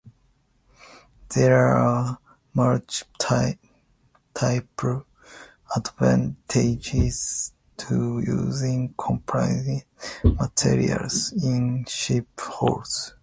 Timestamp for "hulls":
12.39-13.13